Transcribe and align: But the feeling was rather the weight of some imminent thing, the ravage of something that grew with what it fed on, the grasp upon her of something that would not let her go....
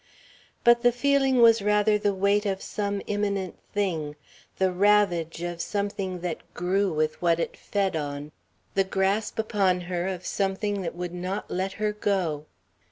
But 0.63 0.81
the 0.81 0.91
feeling 0.91 1.43
was 1.43 1.61
rather 1.61 1.99
the 1.99 2.11
weight 2.15 2.47
of 2.47 2.63
some 2.63 3.03
imminent 3.05 3.59
thing, 3.71 4.15
the 4.57 4.71
ravage 4.71 5.43
of 5.43 5.61
something 5.61 6.21
that 6.21 6.39
grew 6.55 6.91
with 6.91 7.21
what 7.21 7.39
it 7.39 7.55
fed 7.55 7.95
on, 7.95 8.31
the 8.73 8.83
grasp 8.83 9.37
upon 9.37 9.81
her 9.81 10.07
of 10.07 10.25
something 10.25 10.81
that 10.81 10.95
would 10.95 11.13
not 11.13 11.51
let 11.51 11.73
her 11.73 11.93
go.... 11.93 12.47